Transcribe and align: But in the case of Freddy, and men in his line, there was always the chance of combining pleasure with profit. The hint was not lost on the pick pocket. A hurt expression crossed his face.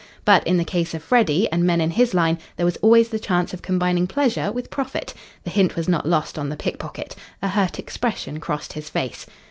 But 0.25 0.47
in 0.47 0.57
the 0.57 0.63
case 0.65 0.95
of 0.95 1.03
Freddy, 1.03 1.47
and 1.51 1.63
men 1.63 1.79
in 1.79 1.91
his 1.91 2.15
line, 2.15 2.39
there 2.55 2.65
was 2.65 2.75
always 2.77 3.09
the 3.09 3.19
chance 3.19 3.53
of 3.53 3.61
combining 3.61 4.07
pleasure 4.07 4.51
with 4.51 4.71
profit. 4.71 5.13
The 5.43 5.51
hint 5.51 5.75
was 5.75 5.87
not 5.87 6.09
lost 6.09 6.39
on 6.39 6.49
the 6.49 6.57
pick 6.57 6.79
pocket. 6.79 7.15
A 7.43 7.49
hurt 7.49 7.77
expression 7.77 8.39
crossed 8.39 8.73
his 8.73 8.89
face. 8.89 9.27